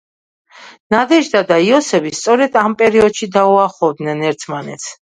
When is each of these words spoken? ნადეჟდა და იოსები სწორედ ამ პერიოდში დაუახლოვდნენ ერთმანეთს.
ნადეჟდა 0.95 1.43
და 1.51 1.59
იოსები 1.67 2.13
სწორედ 2.21 2.59
ამ 2.65 2.77
პერიოდში 2.83 3.33
დაუახლოვდნენ 3.39 4.29
ერთმანეთს. 4.35 4.95